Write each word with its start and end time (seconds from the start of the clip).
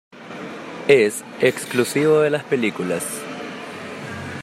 Es 0.87 1.23
exclusivo 1.41 2.21
de 2.21 2.31
las 2.31 2.43
películas. 2.45 3.03